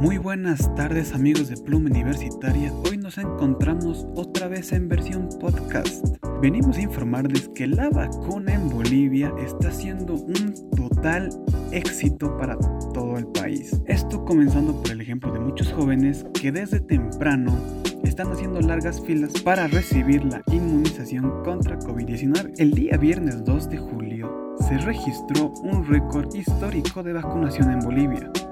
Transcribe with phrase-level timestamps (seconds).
[0.00, 2.72] Muy buenas tardes amigos de Pluma Universitaria.
[2.88, 6.06] Hoy nos encontramos otra vez en versión podcast.
[6.40, 11.30] Venimos a informarles que la vacuna en Bolivia está siendo un total
[11.72, 12.56] éxito para
[12.94, 13.82] todo el país.
[13.86, 17.58] Esto comenzando por el ejemplo de muchos jóvenes que desde temprano
[18.04, 22.52] están haciendo largas filas para recibir la inmunización contra COVID-19.
[22.58, 28.30] El día viernes 2 de julio se registró un récord histórico de vacunación en Bolivia
[28.32, 28.47] ¿Por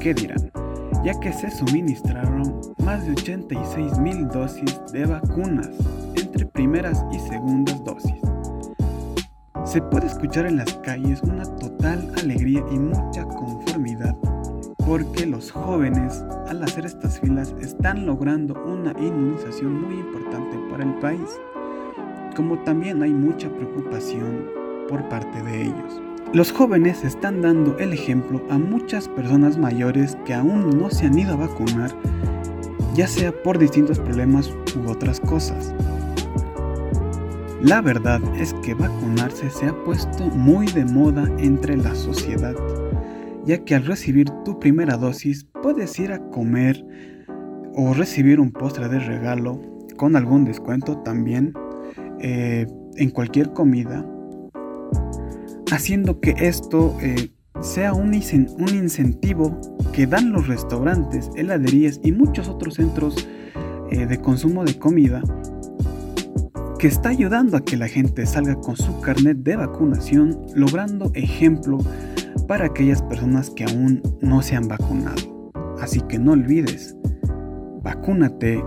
[0.00, 0.50] qué dirán?
[1.04, 5.68] Ya que se suministraron más de 86 mil dosis de vacunas
[6.16, 8.16] entre primeras y segundas dosis.
[9.64, 14.16] Se puede escuchar en las calles una total alegría y mucha conformidad
[14.86, 20.94] porque los jóvenes al hacer estas filas están logrando una inmunización muy importante para el
[20.94, 21.38] país,
[22.34, 24.46] como también hay mucha preocupación
[24.88, 26.09] por parte de ellos.
[26.32, 31.18] Los jóvenes están dando el ejemplo a muchas personas mayores que aún no se han
[31.18, 31.90] ido a vacunar,
[32.94, 35.74] ya sea por distintos problemas u otras cosas.
[37.60, 42.54] La verdad es que vacunarse se ha puesto muy de moda entre la sociedad,
[43.44, 46.86] ya que al recibir tu primera dosis puedes ir a comer
[47.74, 49.60] o recibir un postre de regalo
[49.96, 51.54] con algún descuento también
[52.20, 54.06] eh, en cualquier comida
[55.70, 59.60] haciendo que esto eh, sea un, incentivo
[59.92, 63.28] que dan los restaurantes, heladerías y muchos otros centros
[63.90, 65.22] eh, de consumo de comida
[66.78, 71.78] que está ayudando a que la gente salga con su carnet de vacunación, logrando ejemplo
[72.48, 75.52] para aquellas personas que aún no se han vacunado.
[75.78, 76.96] Así que no olvides,
[77.82, 78.64] vacúnate,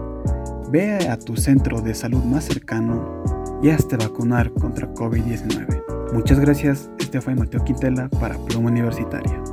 [0.72, 3.24] ve a tu centro de salud más cercano
[3.64, 6.03] y hazte vacunar contra COVID-19.
[6.14, 9.53] Muchas gracias, este fue Mateo Quintela para Pluma Universitaria.